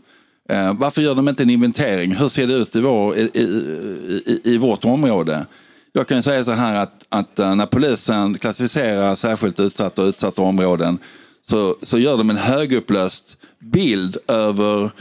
[0.49, 2.15] Eh, varför gör de inte en inventering?
[2.15, 5.45] Hur ser det ut i, vår, i, i, i vårt område?
[5.93, 10.41] jag kan säga så här att, att eh, när polisen klassificerar särskilt utsatta och utsatta
[10.41, 10.99] områden
[11.47, 14.91] så, så gör de en högupplöst bild över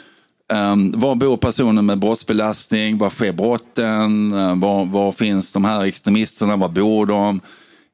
[0.52, 5.84] um, var bor personen med brottsbelastning, var sker brotten, uh, var, var finns de här
[5.84, 7.40] extremisterna, var bor de?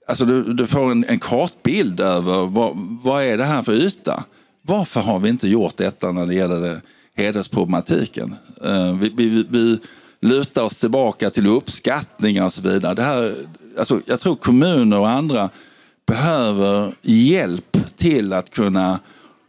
[0.09, 4.25] Alltså du, du får en, en kartbild över vad, vad är det här för yta?
[4.63, 6.81] Varför har vi inte gjort detta när det gäller det,
[7.17, 8.35] hedersproblematiken?
[8.67, 9.79] Uh, vi, vi, vi
[10.21, 12.95] lutar oss tillbaka till uppskattningar och så vidare.
[12.95, 13.35] Det här,
[13.79, 15.51] alltså, jag tror kommuner och andra
[16.07, 18.99] behöver hjälp till att kunna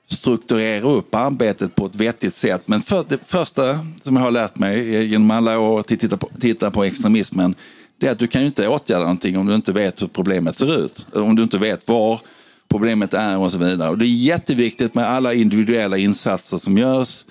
[0.10, 2.62] strukturera upp arbetet på ett vettigt sätt.
[2.66, 6.30] Men för, det första som jag har lärt mig genom alla år att titta på,
[6.40, 7.56] titta på extremismen
[8.00, 10.58] det är att du kan ju inte åtgärda någonting om du inte vet hur problemet
[10.58, 11.08] ser ut.
[11.14, 12.22] Om du inte vet var
[12.68, 13.90] problemet är och så vidare.
[13.90, 17.26] Och det är jätteviktigt med alla individuella insatser som görs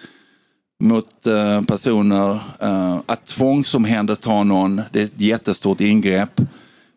[0.82, 2.38] mot uh, personer.
[2.62, 6.40] Uh, att tvångsomhänderta någon, det är ett jättestort ingrepp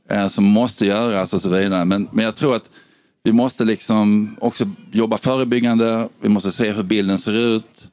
[0.10, 1.86] eh, som måste göras och så vidare.
[1.86, 2.70] Men, men jag tror att
[3.24, 6.10] vi måste liksom också jobba förebyggande.
[6.22, 7.90] Vi måste se hur bilden ser ut.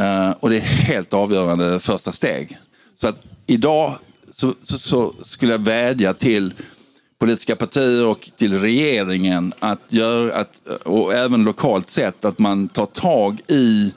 [0.00, 2.58] Eh, och det är helt avgörande första steg.
[2.96, 3.94] Så att idag
[4.32, 6.54] så, så, så skulle jag vädja till
[7.18, 12.86] politiska partier och till regeringen att göra, att, och även lokalt sett, att man tar
[12.86, 13.92] tag i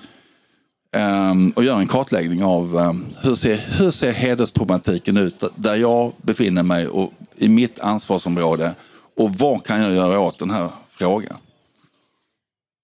[0.95, 6.13] um, och gör en kartläggning av um, hur, ser, hur ser hedersproblematiken ut där jag
[6.21, 8.75] befinner mig och i mitt ansvarsområde
[9.17, 11.37] och vad kan jag göra åt den här frågan?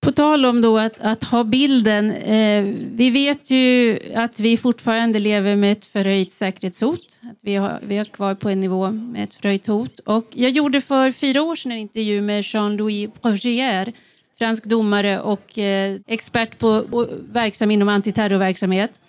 [0.01, 2.11] På tal om då att, att ha bilden.
[2.11, 7.19] Eh, vi vet ju att vi fortfarande lever med ett förhöjt säkerhetshot.
[7.31, 9.99] Att vi, har, vi är kvar på en nivå med ett förhöjt hot.
[9.99, 13.93] Och jag gjorde för fyra år sedan en intervju med Jean-Louis Progier,
[14.39, 18.99] fransk domare och eh, expert på och verksam inom antiterrorverksamhet.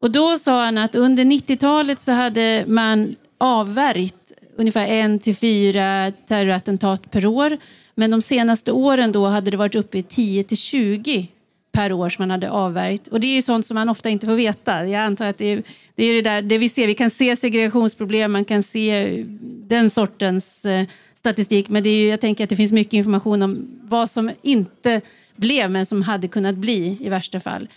[0.00, 4.17] Och då sa han att under 90-talet så hade man avvärjt
[4.58, 7.58] ungefär en till fyra terrorattentat per år.
[7.94, 11.28] Men de senaste åren då hade det varit uppe i 10 till 20
[11.72, 13.08] per år som man hade avvärjt.
[13.08, 14.86] Och det är ju sånt som man ofta inte får veta.
[14.86, 15.62] Jag antar att det är
[15.94, 16.86] det, är det där det vi ser.
[16.86, 21.68] Vi kan se segregationsproblem, man kan se eh, den sortens eh, statistik.
[21.68, 25.00] Men det är ju, jag tänker att det finns mycket information om vad som inte
[25.36, 27.68] blev men som hade kunnat bli i värsta fall.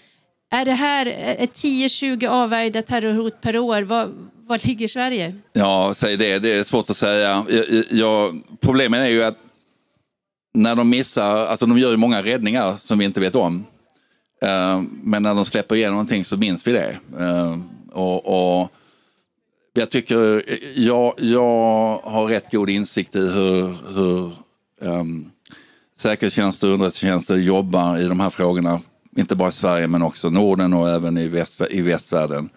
[0.51, 3.81] Är det här eh, 10-20 avvärjda terrorhot per år?
[3.81, 5.35] Vad, var ligger Sverige?
[5.53, 6.39] Ja, säg det.
[6.39, 7.45] Det är svårt att säga.
[7.49, 9.37] Jag, jag, problemet är ju att
[10.53, 13.65] när de missar, alltså de gör ju många räddningar som vi inte vet om.
[14.41, 16.99] Eh, men när de släpper igenom någonting så minns vi det.
[17.19, 17.57] Eh,
[17.91, 18.71] och, och,
[19.73, 20.43] jag tycker,
[20.75, 24.31] jag, jag har rätt god insikt i hur, hur
[24.79, 25.31] um,
[25.97, 28.79] säkerhetstjänster och underrättelsetjänster jobbar i de här frågorna.
[29.17, 32.49] Inte bara i Sverige men också Norden och även i, väst, i västvärlden.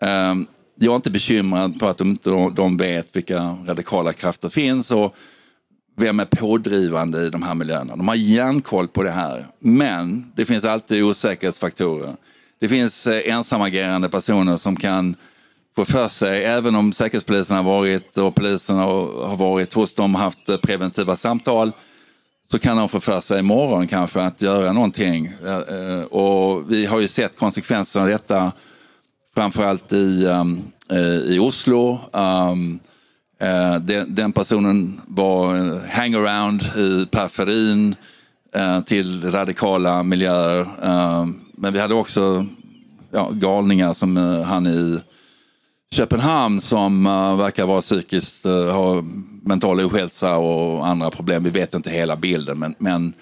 [0.00, 0.46] Um,
[0.82, 4.90] jag är inte bekymrad på att de inte de vet vilka radikala krafter finns.
[4.90, 5.16] Och
[5.96, 7.96] vem är pådrivande i de här miljöerna?
[7.96, 9.46] De har järnkoll på det här.
[9.58, 12.16] Men det finns alltid osäkerhetsfaktorer.
[12.60, 15.16] Det finns eh, ensamagerande personer som kan
[15.76, 20.20] få för sig, även om Säkerhetspolisen har varit och polisen har varit hos dem och
[20.20, 21.72] haft eh, preventiva samtal,
[22.50, 25.26] så kan de få för sig imorgon kanske att göra någonting.
[25.26, 28.52] Eh, och vi har ju sett konsekvenserna av detta
[29.34, 32.00] framförallt i, um, eh, i Oslo.
[32.12, 32.80] Um,
[33.42, 37.94] uh, den, den, personen var hangaround i periferin
[38.56, 40.60] uh, till radikala miljöer.
[40.60, 42.46] Uh, men vi hade också
[43.10, 44.16] ja, galningar som
[44.46, 45.00] han i
[45.90, 47.04] Köpenhamn som
[47.38, 49.04] verkar vara psykiskt, ha
[49.42, 51.44] mental ohälsa och andra problem.
[51.44, 53.14] Vi vet inte hela bilden men, men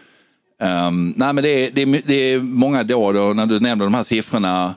[0.62, 3.84] Um, nej, men det är, det, är, det är många dåd och när du nämner
[3.84, 4.74] de här siffrorna.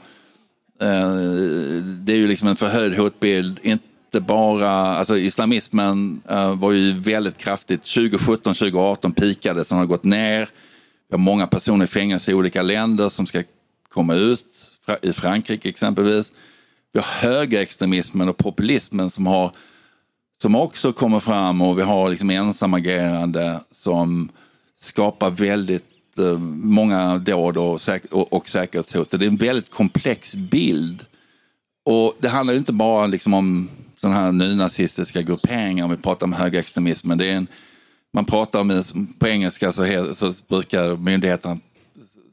[0.81, 1.13] Eh,
[1.83, 3.59] det är ju liksom en förhöjd hotbild.
[3.63, 9.89] Inte bara, alltså islamismen eh, var ju väldigt kraftigt, 2017, 2018 pikade, sen har det
[9.89, 10.49] gått ner.
[11.09, 13.43] Vi har många personer i fängelse i olika länder som ska
[13.89, 14.45] komma ut,
[15.01, 16.31] i Frankrike exempelvis.
[16.93, 19.51] Vi har högerextremismen och populismen som, har,
[20.41, 24.29] som också kommer fram och vi har liksom ensamagerande som
[24.79, 29.09] skapar väldigt Eh, många dåd och, säk och, och säkerhetshot.
[29.09, 31.05] det är en väldigt komplex bild.
[31.85, 33.69] Och det handlar inte bara liksom om
[34.01, 37.17] sådana här nynazistiska grupperingar, om vi pratar om högerextremismen.
[37.17, 37.47] Det är en,
[38.13, 38.83] man pratar om,
[39.19, 41.59] på engelska så, he, så brukar myndigheterna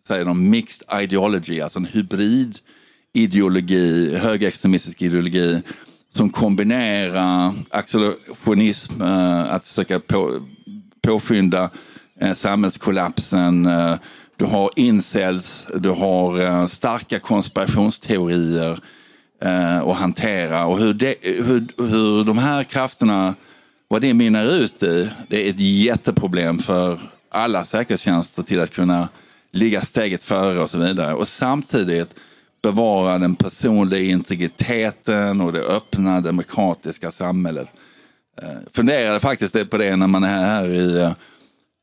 [0.06, 2.58] säga om mixed ideology, alltså en hybrid
[3.12, 5.62] ideologi, högerextremistisk ideologi
[6.12, 10.40] som kombinerar accelerationism, eh, att försöka på,
[11.02, 11.70] påskynda
[12.20, 13.66] Eh, samhällskollapsen.
[13.66, 13.94] Eh,
[14.37, 18.78] du har incels, du har eh, starka konspirationsteorier
[19.85, 20.66] att hantera.
[20.66, 23.35] Och hur, de, hur, hur de här krafterna,
[23.88, 29.09] vad det mynnar ut i, det är ett jätteproblem för alla säkerhetstjänster till att kunna
[29.52, 31.14] ligga steget före och så vidare.
[31.14, 32.14] Och samtidigt
[32.62, 37.68] bevara den personliga integriteten och det öppna demokratiska samhället.
[38.42, 41.14] Jag funderade faktiskt på det när man är här i,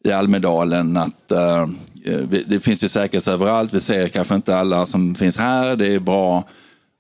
[0.04, 1.68] i Almedalen att uh,
[2.48, 3.74] det finns ju säkerhet överallt.
[3.74, 6.44] Vi ser kanske inte alla som finns här, det är bra.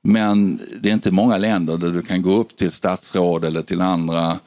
[0.03, 3.81] Men det är inte många länder där du kan gå upp till statsråd eller till
[3.81, 4.39] andra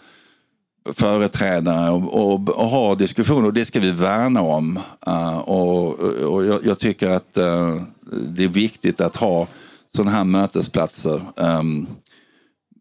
[0.93, 4.81] företrädare och, och, och ha diskussioner och det ska vi värna om.
[5.09, 7.83] Uh, och, och jag, jag, tycker att uh,
[8.13, 9.47] det är viktigt att ha
[9.95, 11.23] sådana här mötesplatser.
[11.37, 11.87] Um,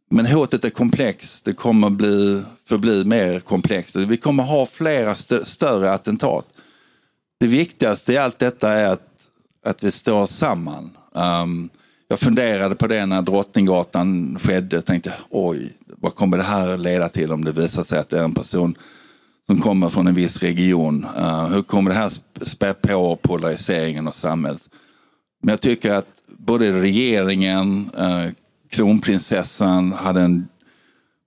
[0.10, 1.46] men hotet är komplext.
[1.46, 3.96] Det kommer bli, förbli mer komplext.
[3.96, 6.46] Vi kommer ha flera st större attentat.
[7.40, 9.30] Det viktigaste i allt detta är att,
[9.66, 10.98] att vi står samman.
[11.12, 11.70] Um,
[12.08, 14.76] jag funderade på det när Drottninggatan skedde.
[14.76, 18.20] Jag tänkte, oj, vad kommer det här leda till om det visar sig att det
[18.20, 18.76] är en person
[19.46, 21.08] som kommer från en viss region?
[21.18, 24.70] Uh, hur kommer det här spä på polariseringen av samhället?
[25.42, 28.32] Men jag tycker att både regeringen, eh,
[28.70, 30.48] kronprinsessan hade en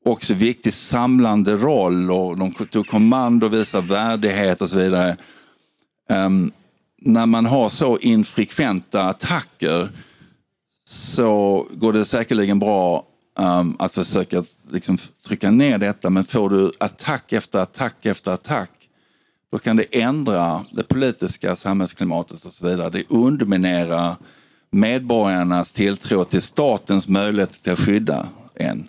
[0.05, 5.17] också viktig samlande roll och de tog kommando, och visade värdighet och så vidare.
[6.09, 6.53] Um,
[7.01, 9.89] när man har så infrekventa attacker
[10.85, 13.07] så går det säkerligen bra
[13.39, 16.11] um, att försöka liksom, trycka ner detta.
[16.11, 18.71] Men får du attack efter attack efter attack
[19.53, 22.91] då kan det ändra det politiska samhällsklimatet och så vidare.
[22.91, 24.17] Det underminerar
[24.73, 28.89] medborgarnas tilltro till statens möjlighet till att skydda en.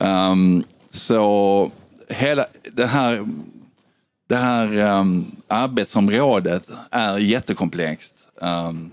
[0.00, 1.70] Um, så
[2.08, 3.28] hela det här,
[4.28, 8.28] det här um, arbetsområdet är jättekomplext.
[8.40, 8.90] Um,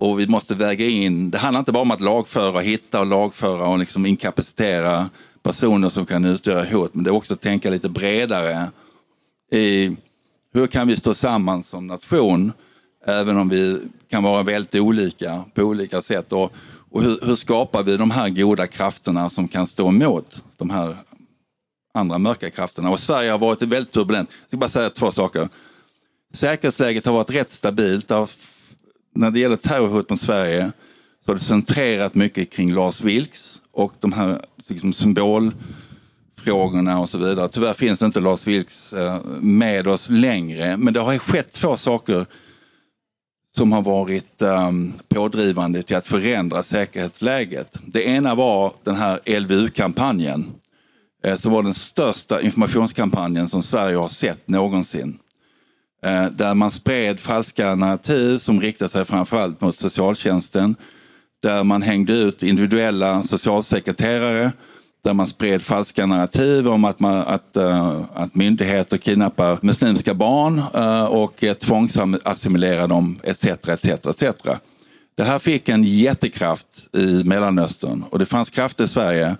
[0.00, 3.66] och vi måste väga in, det handlar inte bara om att lagföra, hitta och lagföra
[3.66, 5.08] och liksom inkapacitera
[5.42, 8.70] personer som kan utgöra hot, men det är också att tänka lite bredare
[9.52, 9.96] i
[10.52, 12.52] hur kan vi stå samman som nation,
[13.06, 16.32] även om vi kan vara väldigt olika på olika sätt.
[16.32, 16.52] Och,
[16.90, 20.96] och hur, hur, skapar vi de här goda krafterna som kan stå emot de här
[21.94, 22.90] andra mörka krafterna?
[22.90, 24.30] Och Sverige har varit väldigt turbulent.
[24.40, 25.48] Jag ska bara säga två saker.
[26.34, 28.10] Säkerhetsläget har varit rätt stabilt
[29.14, 30.72] när det gäller terrorhot mot Sverige
[31.24, 37.18] så har det centrerat mycket kring Lars Vilks och de här liksom, symbolfrågorna och så
[37.18, 37.48] vidare.
[37.48, 42.26] Tyvärr finns inte Lars Vilks eh, med oss längre, men det har skett två saker
[43.56, 47.78] som har varit um, pådrivande till att förändra säkerhetsläget.
[47.86, 50.46] Det ena var den här LVU-kampanjen
[51.24, 55.18] eh, som var den största informationskampanjen som Sverige har sett någonsin.
[56.04, 60.76] Eh, där man spred falska narrativ som riktade sig framförallt mot socialtjänsten.
[61.42, 64.52] Där man hängde ut individuella socialsekreterare.
[65.06, 70.58] Där man spred falska narrativ om att, man, att, uh, att myndigheter kidnappar muslimska barn
[70.58, 73.46] uh, och eh, tvångsassimilerar dem etc.
[73.46, 74.22] etc, etc.
[75.16, 79.36] Det här fick en jättekraft i Mellanöstern och det fanns krafter i Sverige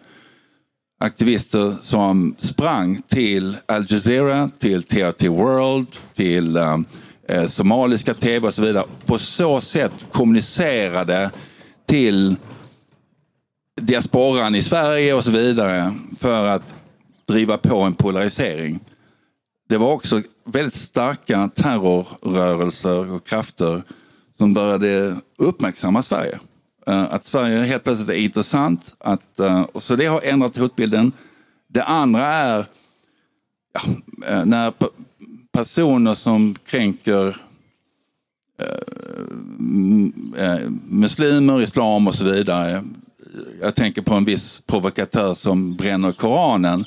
[1.00, 8.62] aktivister som sprang till Al Jazeera, till TRT World, till eh, somaliska tv och så
[8.62, 8.84] vidare.
[9.06, 11.30] På så sätt kommunicerade
[11.86, 12.36] till
[13.80, 16.76] diasporan i Sverige och så vidare för att
[17.26, 18.80] driva på en polarisering.
[19.68, 23.82] Det var också väldigt starka terrorrörelser och krafter
[24.36, 26.38] som började uppmärksamma Sverige.
[26.86, 28.94] Eh, att Sverige helt plötsligt är intressant.
[28.98, 31.12] Att, eh, så det har ändrat hotbilden.
[31.68, 32.66] Det andra är
[33.72, 33.80] ja,
[34.26, 34.72] eh, när
[35.52, 37.36] personer som kränker
[40.88, 42.84] muslimer, islam och så vidare.
[43.60, 46.84] Jag tänker på en viss provokatör som bränner Koranen.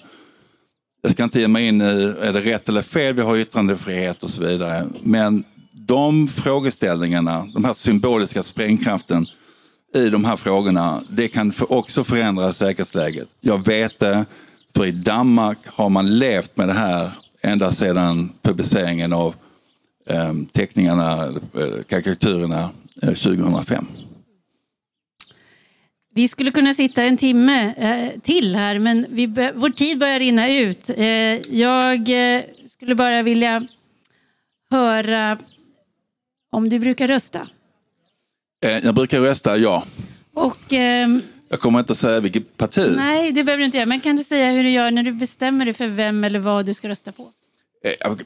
[1.02, 4.24] Jag ska inte ge mig in i, är det rätt eller fel, vi har yttrandefrihet
[4.24, 4.88] och så vidare.
[5.04, 9.26] Men de frågeställningarna, de här symboliska sprängkraften
[9.96, 13.28] i de här frågorna, det kan också förändra säkerhetsläget.
[13.42, 14.26] Jag vet det,
[14.76, 19.36] för i Danmark har man levt med det här ända sedan publiceringen av
[20.10, 22.70] eh, teckningarna, eh, karikatyrerna
[23.02, 23.86] eh, 2005.
[26.14, 30.50] Vi skulle kunna sitta en timme eh, till här, men vi, vår tid börjar rinna
[30.50, 30.90] ut.
[30.90, 31.06] Eh,
[31.56, 33.68] jag eh, skulle bara vilja
[34.72, 35.38] höra
[36.52, 37.48] om du brukar rösta.
[38.84, 39.84] Jag brukar rösta ja.
[40.34, 42.94] Och, ehm, jag kommer inte säga vilket parti.
[42.96, 43.86] Nej, det behöver du inte göra.
[43.86, 46.66] Men kan du säga hur du gör när du bestämmer dig för vem eller vad
[46.66, 47.32] du ska rösta på?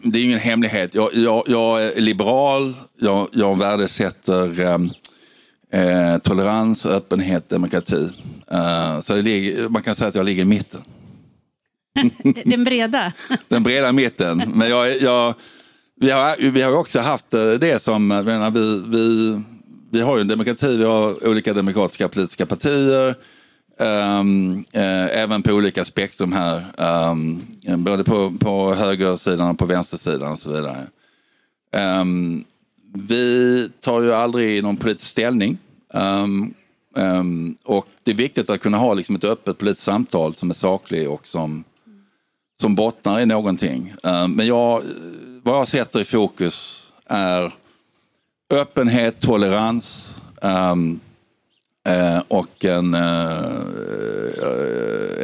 [0.03, 0.95] Det är ingen hemlighet.
[0.95, 2.73] Jag, jag, jag är liberal.
[2.99, 4.89] Jag, jag värdesätter ehm,
[5.73, 8.09] eh, tolerans, öppenhet, demokrati.
[8.51, 10.81] Uh, så ligger, man kan säga att jag ligger i mitten.
[12.45, 13.13] Den breda?
[13.47, 14.43] Den breda mitten.
[14.55, 15.33] Men jag, jag,
[15.95, 19.39] vi, har, vi har också haft det som, menar, vi, vi,
[19.91, 23.15] vi har ju en demokrati, vi har olika demokratiska politiska partier.
[23.79, 26.65] Um, uh, även på olika spektrum här.
[27.11, 27.47] Um,
[27.77, 30.87] både på, på högersidan och på vänstersidan och så vidare.
[32.01, 32.45] Um,
[32.93, 35.57] vi tar ju aldrig någon politisk ställning.
[35.93, 36.53] Um,
[36.95, 40.53] um, och det är viktigt att kunna ha liksom ett öppet politiskt samtal som är
[40.53, 41.63] sakligt och som,
[42.61, 43.93] som bottnar i någonting.
[44.03, 44.81] Um, men jag,
[45.43, 47.53] vad jag sätter i fokus är
[48.49, 50.15] öppenhet, tolerans
[50.45, 53.65] uh, och en, uh,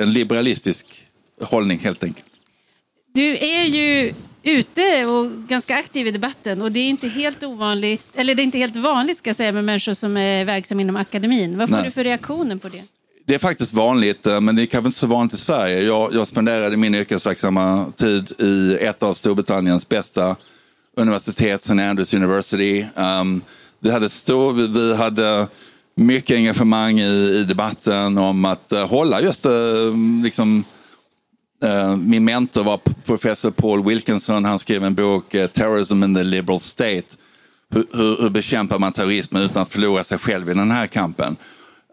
[0.01, 1.07] en liberalistisk
[1.41, 2.25] hållning helt enkelt.
[3.13, 4.13] Du är ju
[4.43, 6.61] ute och ganska aktiv i debatten.
[6.61, 9.51] Och det är inte helt ovanligt, eller det är inte helt vanligt ska jag säga,
[9.51, 11.57] med människor som är verksamma inom akademin.
[11.57, 11.85] Vad får Nej.
[11.85, 12.83] du för reaktioner på det?
[13.25, 15.81] Det är faktiskt vanligt, eh, men det är kanske inte så vanligt i Sverige.
[15.81, 20.35] Jag, jag spenderade min yrkesverksamma tid i ett av Storbritanniens bästa
[20.97, 21.83] universitet, St.
[21.83, 22.85] Andrews University.
[22.95, 23.41] Um,
[23.79, 25.47] vi, hade stor, vi, vi, hade
[25.95, 29.51] mycket engagemang i, i debatten om att uh, hålla just uh,
[30.23, 30.63] liksom,
[31.63, 34.45] Eh, min mentor var professor Paul Wilkinson.
[34.45, 37.03] Han skrev en bok, eh, Terrorism in the Liberal State.
[37.71, 41.35] Hur, hur, hur, bekämpar man terrorismen utan att förlora sig själv i den här kampen?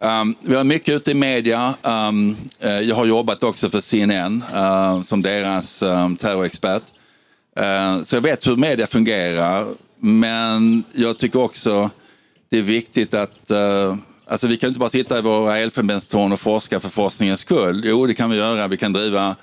[0.00, 1.74] Um, vi har mycket ute i media.
[1.82, 4.44] Um, uh, jag har jobbat också för CNN
[5.04, 6.82] som deras um, terrorexpert.
[8.04, 9.66] så jag vet hur media fungerar.
[10.00, 11.90] Men jag tycker också
[12.50, 13.50] det är viktigt att
[14.28, 17.82] Alltså vi kan inte bara sitta i våra elfenbenstorn och forska för forskningens skull.
[17.84, 18.68] Jo, det kan vi göra.
[18.68, 19.36] Vi kan driva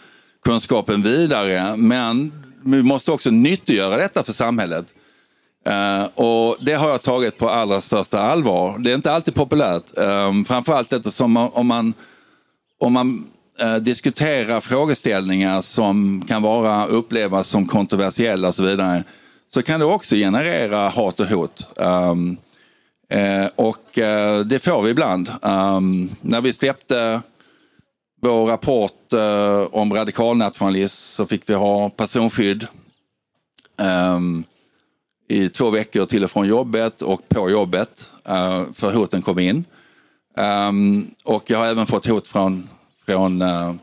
[0.46, 1.78] kunskapen vidare.
[1.78, 4.86] Men vi måste också nyttiggöra detta för samhället.
[5.68, 8.78] Uh, och det har jag tagit på allra största allvar.
[8.80, 9.84] Det är inte alltid populärt.
[9.98, 11.94] Um, framförallt eftersom om man,
[12.80, 13.28] om man
[13.64, 19.04] uh, diskuterar frågeställningar som kan vara upplevas som kontroversiella och så vidare.
[19.54, 21.68] Så kan det också generera hat och hot.
[21.76, 22.38] Um,
[23.16, 25.32] uh, och eh, det får vi ibland.
[25.42, 27.22] Um, när vi släppte
[28.24, 32.68] vår rapport eh, om radikalnationalism så fick vi ha personskydd
[33.78, 34.44] um,
[35.30, 39.66] i två veckor till och från jobbet och på jobbet uh, för hoten kom in.
[40.38, 42.70] Um, och jag har även fått hot från,
[43.06, 43.74] från, uh,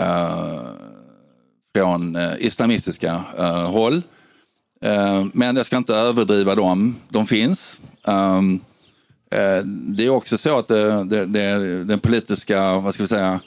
[0.00, 0.60] uh,
[1.76, 3.22] från uh, islamistiska
[3.68, 4.02] håll.
[5.32, 7.80] men jag ska inte överdriva dem, de finns.
[8.08, 8.60] Um,
[9.30, 13.40] Eh, det är också så att det, det, det, den politiska, vad ska vi säga,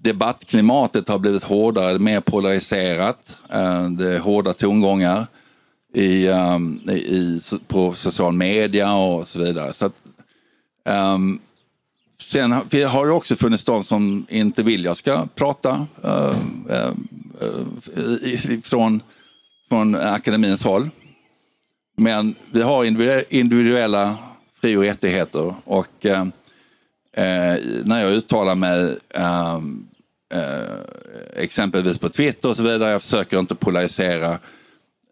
[0.00, 3.38] debattklimatet har blivit hårdare, mer polariserat.
[3.50, 5.26] Eh, det är hårda tongångar
[5.94, 9.72] i, um, i, på social media och så vidare.
[9.72, 9.94] Så att,
[11.14, 11.40] um,
[12.22, 16.36] sen har det också funnits de som inte vill jag ska prata uh,
[16.70, 16.92] uh,
[17.42, 19.02] uh, från,
[19.68, 20.90] från akademins håll.
[21.98, 22.84] Men vi har
[23.34, 24.16] individuella
[24.60, 25.54] fri och rättigheter.
[25.64, 26.20] Och eh,
[27.12, 29.60] eh när jag uttalar mig eh,
[30.34, 30.80] eh,
[31.36, 34.38] exempelvis på Twitter och så vidare, jag försöker inte polarisera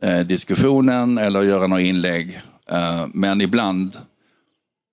[0.03, 2.41] eh, diskussionen eller göra några inlägg.
[2.71, 3.99] Eh, men ibland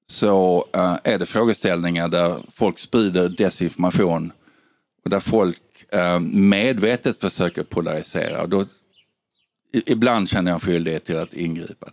[0.08, 4.32] så eh, är det frågeställningar där folk sprider desinformation
[5.04, 5.60] och där folk
[6.22, 8.42] medvetet försöker polarisera.
[8.42, 8.66] Och då,
[9.74, 11.88] ibland känner jag en skyldighet till att ingripa.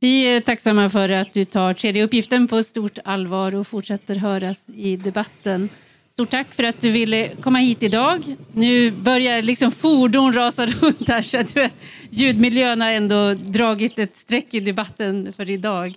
[0.00, 4.68] Vi är tacksamma för att du tar tredje uppgiften på stort allvar och fortsätter höras
[4.74, 5.68] i debatten.
[6.10, 8.36] Stort tack för att du ville komma hit idag.
[8.52, 11.72] Nu börjar liksom fordon rasa runt här så att
[12.10, 15.94] ljudmiljön har ändå dragit ett streck i debatten för idag.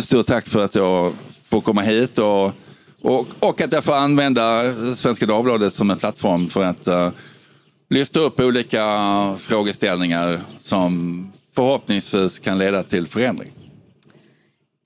[0.00, 1.12] Stort tack för att jag
[1.44, 2.52] får komma hit och,
[3.00, 6.88] och, och att jag får använda Svenska Dagbladet som en plattform för att
[7.94, 8.86] lyfta upp olika
[9.40, 13.50] frågeställningar som förhoppningsvis kan leda till förändring.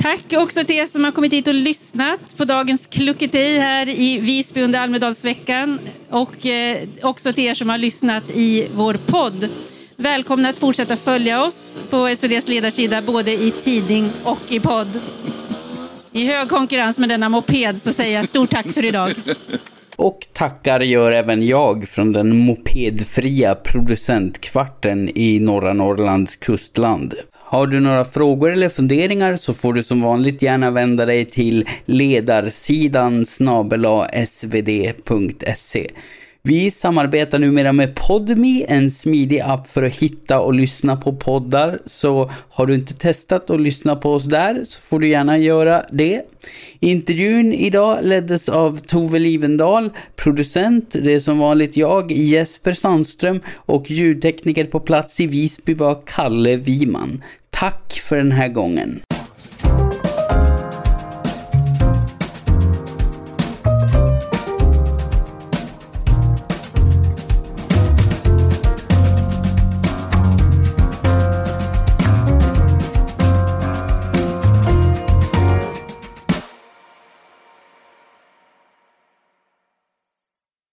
[0.02, 4.18] Tack också till er som har kommit hit och lyssnat på dagens Klucketej här i
[4.18, 5.78] Visby under Almedalsveckan
[6.10, 9.48] och eh, också till er som har lyssnat i vår podd.
[9.96, 15.00] Välkomna att fortsätta följa oss på SVDs ledarsida både i tidning och i podd.
[16.12, 19.14] I hög konkurrens med denna moped så säger jag stort tack för idag.
[19.98, 27.14] Och tackar gör även jag från den mopedfria producentkvarten i norra Norrlands kustland.
[27.32, 31.68] Har du några frågor eller funderingar så får du som vanligt gärna vända dig till
[31.84, 33.26] ledarsidan
[34.26, 35.90] svd.se.
[36.48, 41.78] Vi samarbetar numera med Podme, en smidig app för att hitta och lyssna på poddar.
[41.86, 45.82] Så har du inte testat att lyssna på oss där så får du gärna göra
[45.92, 46.22] det.
[46.80, 53.90] Intervjun idag leddes av Tove Livendal, producent, det är som vanligt jag, Jesper Sandström och
[53.90, 57.22] ljudtekniker på plats i Visby var Kalle Wiman.
[57.50, 59.00] Tack för den här gången.